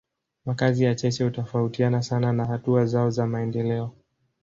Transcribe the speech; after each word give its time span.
Makazi 0.45 0.83
ya 0.83 0.95
cheche 0.95 1.23
hutofautiana 1.23 2.01
sana 2.01 2.33
na 2.33 2.45
hatua 2.45 2.85
zao 2.85 3.09
za 3.09 3.27
maendeleo. 3.27 3.91